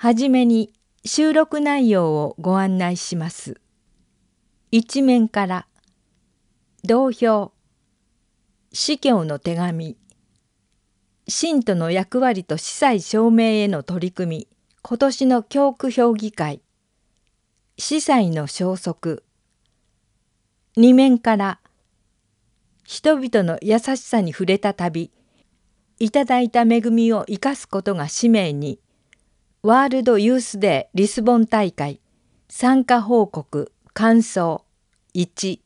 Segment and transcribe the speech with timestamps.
[0.00, 0.72] はじめに
[1.04, 3.60] 収録内容をご案内します。
[4.70, 5.66] 一面から
[6.84, 7.50] 同票
[8.72, 9.96] 司教の手紙
[11.26, 14.48] 信徒の役割と司祭証明への取り組み
[14.82, 16.62] 今年の教区評議会
[17.76, 19.24] 司祭の消息
[20.76, 21.58] 二面から
[22.84, 25.10] 人々の優しさに触れた旅
[25.98, 28.78] いただいた恵みを生かすことが使命に
[29.62, 32.00] ワールドユースデーリスボン大会
[32.48, 34.64] 参加報告感想
[35.14, 35.58] 1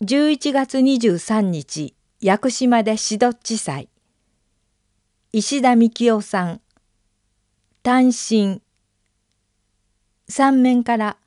[0.00, 3.90] 11月23日屋久島でシド地裁
[5.32, 6.62] 石田幹夫さん
[7.82, 8.62] 単身。
[10.26, 11.18] 三面から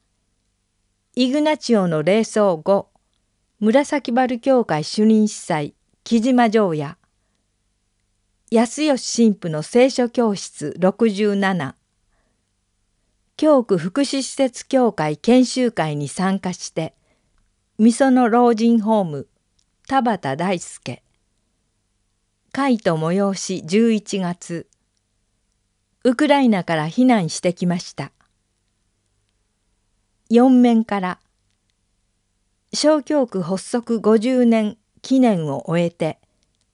[1.14, 2.90] イグナチオの霊葬後
[3.60, 6.98] 紫原教会主任司祭木島城也。
[8.50, 11.74] 安吉神父の聖書教室67
[13.36, 16.94] 教区福祉施設協会研修会に参加して
[17.78, 19.28] みその老人ホーム
[19.86, 21.04] 田畑大輔。
[22.54, 24.68] 会と催し11月。
[26.06, 28.14] ウクライナから避難してきました。
[30.32, 31.20] 4面から
[32.72, 36.20] 小教区発足50年記念を終えて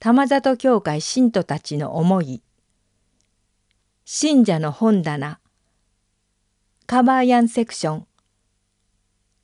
[0.04, 2.42] 玉里教会信徒たちの思い。
[4.04, 5.40] 信者の本棚。
[6.84, 8.06] カバーヤンセクション。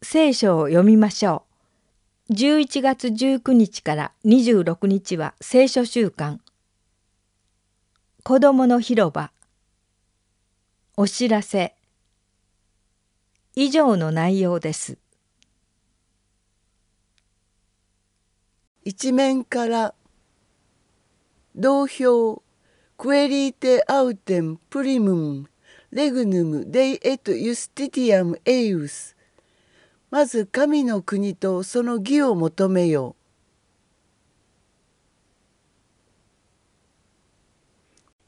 [0.03, 1.45] 聖書を読みましょ
[2.29, 2.35] う。
[2.35, 6.43] 11月19日から26日は聖書週間。
[8.23, 9.33] 子どもの広場。
[10.99, 11.75] お知らせ。
[13.55, 14.99] 以上の内容です。
[18.85, 19.95] 一面から
[21.57, 22.43] 同票。
[22.97, 25.51] クエリーテアウテンプリムム。
[25.91, 29.17] レグヌムデイエトユスティティアムエイウス。
[30.11, 33.21] まず神の国とその義を求めよう。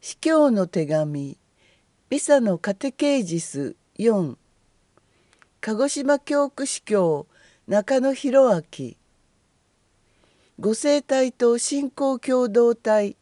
[0.00, 1.38] 司教の手紙。
[2.08, 4.36] ビサのカテケージス4
[5.60, 7.26] 鹿児島教区司教
[7.68, 9.01] 中野博明。
[10.62, 13.16] ご生体と信仰共同体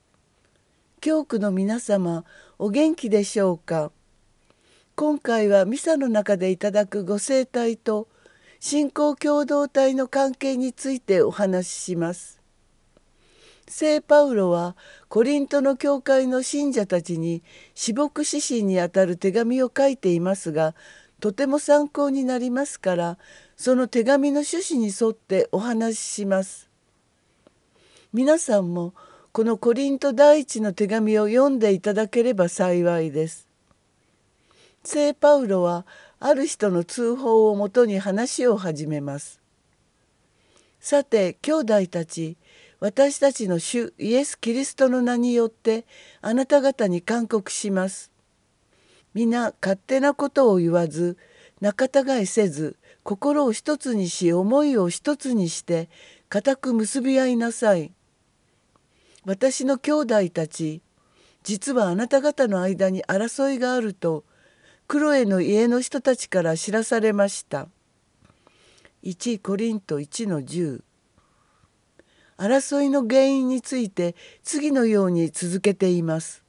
[1.00, 2.26] 教区の皆様
[2.58, 3.92] お元気でしょうか？
[4.94, 8.08] 今回はミサの中でいただくご生体と
[8.60, 12.42] 信仰共同体の関係についてお話しします。
[13.66, 14.76] 聖パウロは
[15.08, 17.42] コリントの教会の信者たちに
[17.74, 20.74] 私牧指針にあたる手紙を書いていますが
[21.20, 23.18] とても参考になりますから
[23.56, 26.68] その手紙の趣旨に沿ってお話しします。
[28.12, 28.92] 皆さんも
[29.30, 33.46] このコリント第一の手紙を読んでいただければ幸いです。
[34.82, 35.86] 聖パウロは
[36.18, 39.38] ある人の通報をもとに話を始めます。
[40.80, 42.36] さて兄弟たち
[42.80, 45.84] 私たちの主イエス・キリストの名によって
[46.20, 48.10] あなた方に勧告します。
[49.14, 51.16] 皆勝手なことを言わず
[51.60, 55.88] 仲違いせず心を一つにし思いを一つにして
[56.28, 57.92] 固く結び合いなさい。
[59.30, 60.82] 私の兄弟たち
[61.44, 64.24] 実はあなた方の間に争いがあると
[64.88, 67.68] クロエの家の人たちから知らされました。
[69.04, 70.82] 1コリント1の10
[72.38, 76.42] 争いの原因について次のように続けています。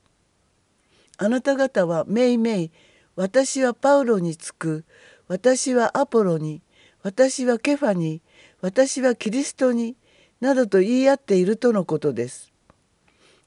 [1.20, 2.72] あなた方はめいめい
[3.16, 4.86] 私はパウロにつく
[5.28, 6.64] 私はアポロに
[7.04, 8.24] 私はケファに
[8.60, 9.98] 私はキリストに
[10.40, 12.51] などと言い合っているとのことです。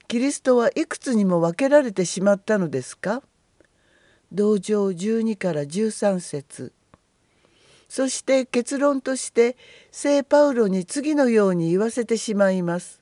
[0.07, 3.23] キリストはいくつにも分けられてしまったのですか？
[4.31, 6.73] 同情12から13節
[7.89, 9.57] そして結論として
[9.91, 13.01] 聖パウロに次のように言わせてしまいます。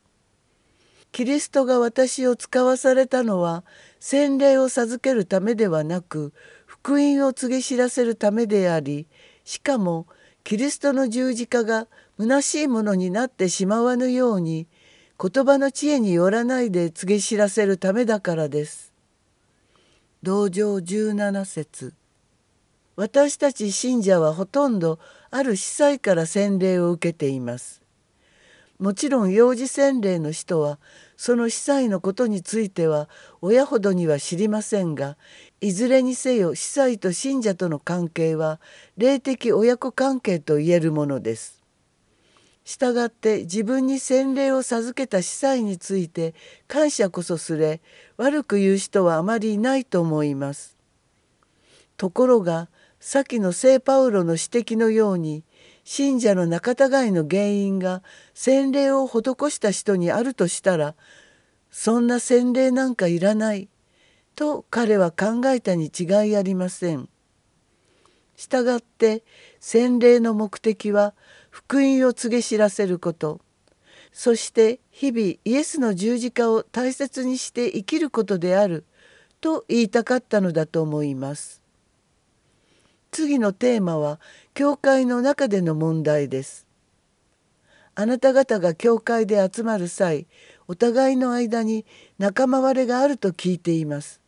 [1.11, 3.63] キリストが私を使わされたのは
[3.99, 6.33] 洗礼を授けるためではなく
[6.65, 9.07] 福音を告げ知らせるためであり
[9.43, 10.07] しかも
[10.43, 14.67] キリストの十字架が虚しいものになってしまわぬように
[15.23, 18.91] 言葉の知恵によらないで告げ知らせるためだからです。
[20.21, 21.93] 道場17節
[22.97, 24.99] 私たち信者はほとんど
[25.31, 27.81] ある司祭から洗礼を受けています。
[28.79, 30.77] もちろん幼児洗礼の人は
[31.15, 33.07] その司祭のことについては
[33.39, 35.15] 親ほどには知りませんが
[35.61, 38.59] いずれにせよ司祭と信者との関係は
[38.97, 41.62] 霊的親子関係と言えるものです。
[42.63, 46.33] したがって自分に洗礼を授けた司祭について
[46.67, 47.81] 感謝こそすれ
[48.17, 50.77] 悪く言う人はあまりいないと思います。
[51.97, 52.69] ところが
[52.99, 55.43] 先の聖パウロの指摘のように
[55.83, 58.01] 信者の仲違いの原因が
[58.33, 60.95] 洗礼を施した人にあるとしたら
[61.69, 63.67] そんな洗礼なんかいらない
[64.35, 67.09] と彼は考えたに違いありません。
[68.35, 69.23] したがって
[69.59, 71.13] 洗礼の目的は
[71.53, 73.39] 福音を告げ知らせること
[74.11, 78.85] そして日々イエスの十字架を大切にして生きることである
[79.39, 81.61] と言いたかったのだと思います。
[83.11, 84.19] 次のテーマは
[84.55, 86.65] 教会の中での問題です。
[87.93, 90.25] あなた方が教会で集まる際
[90.67, 91.85] お互いの間に
[92.17, 94.21] 仲間割れがあると聞いています。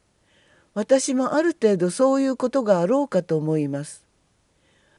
[0.75, 4.05] 私もある程度そういうことがあろうかと思います。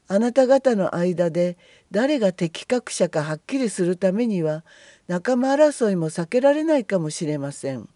[0.09, 1.57] あなた方の間で
[1.91, 4.65] 誰が適格者かはっきりするためには
[5.07, 7.89] 仲間争いも避けられないかもしれません。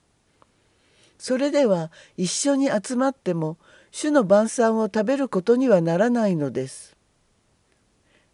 [1.19, 3.59] それでは一緒に集まっても
[3.91, 6.97] 主の晩餐を食べることにはならないのです。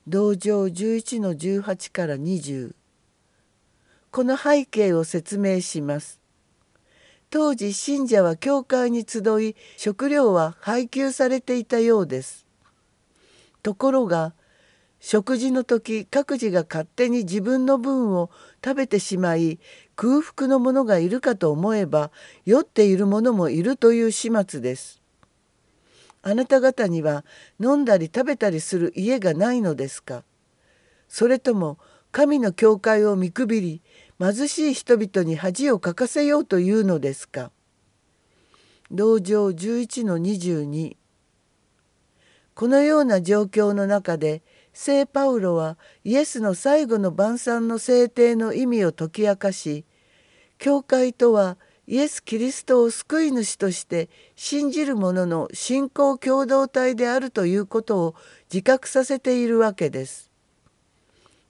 [0.07, 2.75] 道場11の18から20
[4.13, 6.21] この背景を説明します。
[7.29, 12.47] 当時信者は教会に集い食料は配給されていたようです。
[13.63, 14.33] ところが
[15.09, 18.29] 食事の時各自が勝手に自分の分を
[18.65, 19.61] 食べてしまい
[19.95, 22.11] 空腹の者がいるかと思えば
[22.45, 25.01] 酔っている者もいるという始末です。
[26.23, 27.25] あなた方には
[27.61, 30.25] 飲んだり食べたりする家がないのですか？
[31.07, 31.79] それとも
[32.11, 33.83] 神の教会を見くびり
[34.19, 37.53] 貧しい人々に恥をかかせようというのですか？
[38.91, 40.97] 道場11の22
[42.57, 44.43] このような状況の中で
[44.79, 49.87] 聖パウロはイエスの最後の晩餐の制定の意味を解き明かし
[50.59, 51.57] 教会とは
[51.87, 58.15] イエス・キリストを救い主として信じる者の信仰共同体であるということを
[58.53, 60.31] 自覚させているわけです。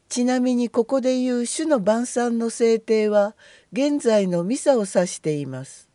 [0.08, 3.34] ちなみにここで言う主の晩餐の制定は
[3.72, 5.88] 現在のミサを指しています。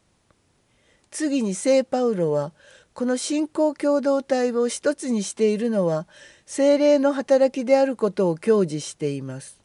[1.12, 2.52] 次に聖パウロは
[2.94, 6.08] この信仰共同体を一つにしているのは
[6.54, 9.62] 精霊の働きであることを享示しています。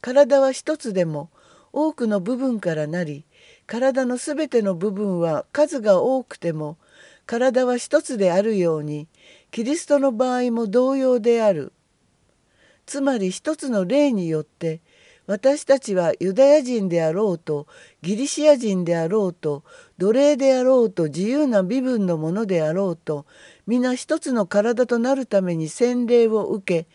[0.00, 1.30] 体は一つでも
[1.72, 3.24] 多くの部分からなり
[3.64, 6.78] 体のすべての部分は数が多くても
[7.26, 9.06] 体は一つであるように
[9.52, 11.72] キリストの場合も同様である。
[12.84, 14.80] つまり一つの例によって
[15.28, 17.66] 私たちはユダヤ人であろうと
[18.02, 19.64] ギリシア人であろうと
[19.98, 23.26] 奴隷であろうと自由な身分のものであろうと
[23.66, 26.88] 皆一つの体となるために洗礼を受け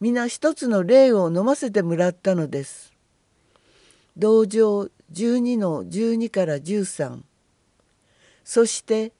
[0.00, 2.92] 皆一つの霊を飲ませてもらったのです。
[4.16, 7.22] 道場12の12から13
[8.44, 9.12] そして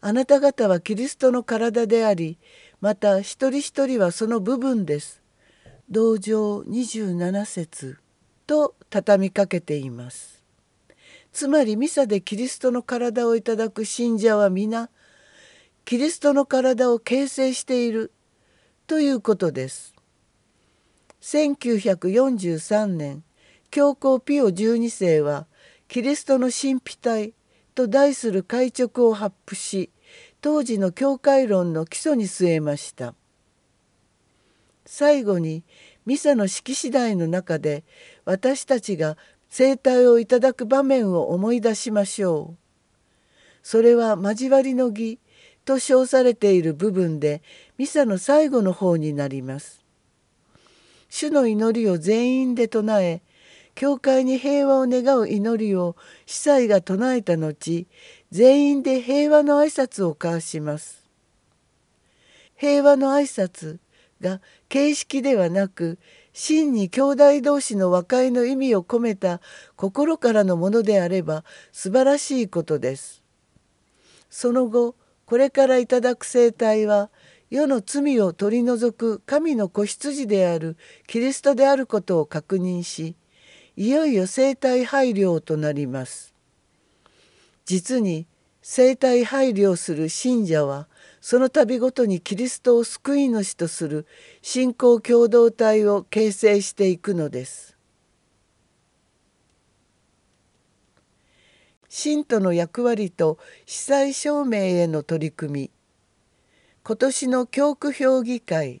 [0.00, 2.38] あなた方はキリストの体であり
[2.80, 5.22] また一人一人はその部分です。
[5.90, 7.98] 道場27節
[8.46, 10.42] と畳みかけています。
[11.32, 14.90] つまりミサでキリストの体をいただく信者は皆
[15.84, 18.12] キリストの体を形成している
[18.86, 19.94] ということです。
[21.20, 23.22] 1943年
[23.70, 25.46] 教皇ピオ12世は
[25.88, 27.34] キリストの神秘体
[27.74, 29.90] と題する解直を発布し
[30.40, 33.14] 当時の教会論の基礎に据えました。
[34.86, 35.62] 最後に
[36.06, 37.84] ミサの式次第の中で
[38.24, 39.16] 私たちが
[39.48, 42.56] 生態をいただく場面を思い出しましょう。
[43.62, 45.18] それは交わりの儀
[45.70, 47.42] と称されている部分で
[47.78, 49.84] ミサの最後の方になります。
[51.08, 53.22] 主の祈りを全員で唱え
[53.76, 55.94] 教会に平和を願う祈りを
[56.26, 57.86] 司祭が唱えた後
[58.32, 61.04] 全員で平和の挨拶を交わします。
[62.56, 63.78] 平和の挨拶
[64.20, 66.00] が形式ではなく
[66.32, 69.40] 真に兄弟同士の和解の意味を込めた
[69.76, 73.22] 心からのものであれば素晴らしいことです。
[74.30, 74.96] その後
[75.30, 77.08] これからいただく生態は
[77.50, 83.14] 世の罪を取り除く神の子羊であるキリストであることを確認し
[83.76, 86.34] いよいよ生体配慮となります。
[87.64, 88.26] 実に
[88.60, 90.88] 生体配慮する信者は
[91.20, 94.08] その度ごとにキリストを救い主とする
[94.42, 97.69] 信仰共同体を形成していくのです。
[101.92, 105.70] 信徒の役割と司祭証明への取り組み。
[106.84, 108.80] 今年の教区評議会。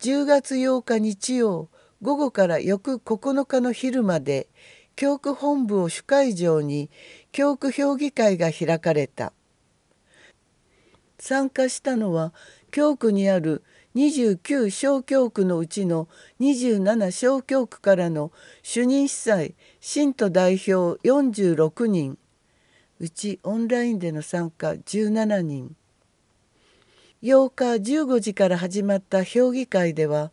[0.00, 1.68] 10月8日日曜
[2.00, 4.48] 午後から翌9日の昼まで
[4.96, 6.88] 教区本部を主会場に
[7.32, 9.34] 教区評議会が開かれた。
[11.18, 12.32] 参加したのは
[12.70, 13.62] 教区にある
[13.94, 16.08] 29小教区のうちの
[16.40, 22.18] 27小教区からの主任司祭信徒代表46人。
[22.98, 25.74] うちオンラインでの参加17人。
[27.22, 30.32] 8日15時から始まった評議会では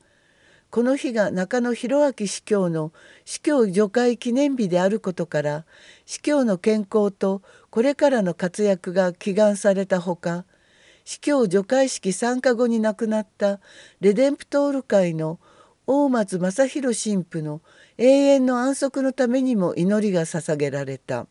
[0.70, 2.92] この日が中野弘明司教の
[3.24, 5.66] 司教除会記念日であることから
[6.06, 10.44] 司教の健康とこれからの活躍が祈願されたほか
[11.06, 13.62] 司教除会式参加後に亡くなった
[14.01, 15.39] レデンプトール会の
[15.88, 17.62] 大松正弘神父の
[17.98, 21.27] 永遠の安息のためにも祈りが捧げられた。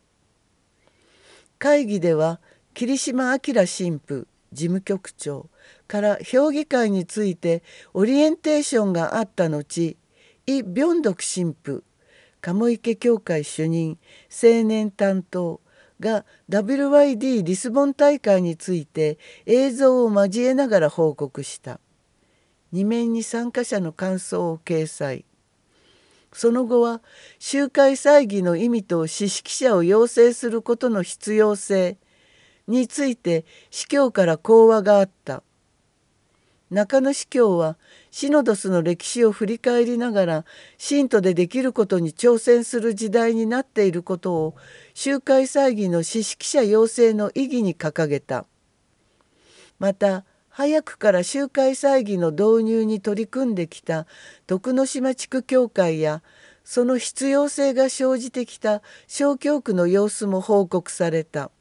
[1.59, 2.39] 会議では
[2.73, 3.65] 桐島明神
[3.99, 5.49] 父事務局長
[5.87, 9.97] から評議会についてオリエンテーションがあった後
[10.47, 11.83] イ・ビョンドク神父
[12.41, 13.97] 鴨池教会主任
[14.31, 15.61] 青年担当
[15.99, 21.79] が WYD リスボン大会について映像を交えながら報告した。
[22.73, 25.25] 2面に参加者の感想を掲載。
[26.33, 27.01] その後は
[27.39, 31.97] 集会祭儀の意味と知識者を養成することの必要性
[32.67, 35.43] について司教から講話があった。
[36.69, 37.77] 中野司教は
[38.11, 40.45] シノドスの歴史を振り返りながら
[40.77, 44.55] 信徒でできることに挑戦する時代になっていることを
[44.93, 48.45] 集会祭儀の知識者養成の意義に掲げた。
[49.79, 50.25] また
[50.57, 54.07] 早くから集会祭儀の導入に取り組んできた
[54.47, 56.23] 徳之島地区教会や
[56.63, 61.51] その必要性が生じてきた小教区の様子も報告された。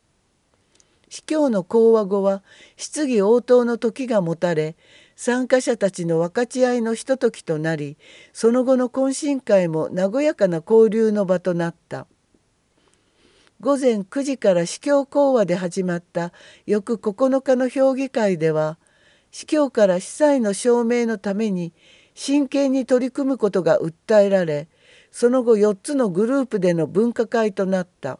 [1.11, 2.43] 司教の講話後は
[2.79, 4.77] 質疑応答の時が持たれ
[5.15, 7.99] 参加者たちの分かち合いのひとときとなり
[8.33, 12.07] その後の懇親会も和やかな交流の場となった
[13.61, 16.33] 午前9時から司教講話で始まった
[16.65, 18.79] 翌9日の評議会では
[19.37, 21.75] 司教から司祭の証明のために
[22.15, 24.67] 真剣に取り組むことが訴えられ
[25.11, 28.19] その後4つのグループでの分科会となった。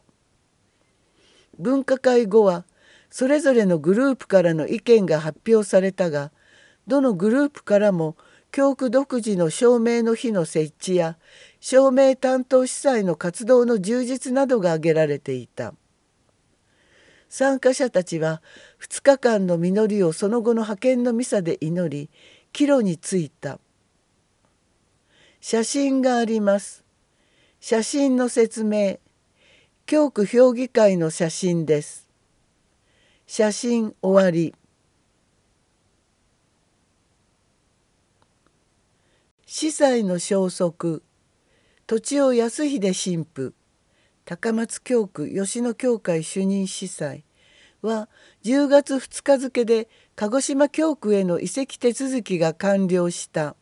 [1.57, 2.65] 分科会後は
[3.09, 6.31] それぞれのグループからの意見が発表されたが
[6.85, 8.15] どのグループからも
[8.51, 11.17] 教区独自の証明の日の設置や
[11.59, 15.73] 証明担当司祭の活動の充実などが挙げられていた。
[17.29, 18.41] 参加者たちは
[18.81, 22.09] 2日間の実りをその後の派遣のミサで祈り
[22.53, 23.59] 帰路に着いた。
[25.39, 26.83] 写真があります。
[27.59, 28.99] 写真の説明。
[29.85, 32.09] 教区評議会の写真です。
[33.25, 34.53] 写真終わり。
[39.45, 41.03] 司祭の消息。
[41.85, 43.56] 土地尾康秀神父。
[44.27, 47.23] 高松教区吉野教会主任司祭
[47.81, 48.09] は
[48.43, 53.55] 10月2日付で鹿児島教区への移籍手続きが完了した。